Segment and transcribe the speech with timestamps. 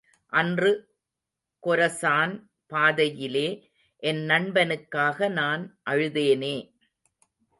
[0.33, 0.69] அன்று
[1.63, 2.33] கொரசான்
[2.67, 3.47] பாதையிலே,
[4.03, 6.55] என் நண்பனுக்காக நான் அழுதேனே.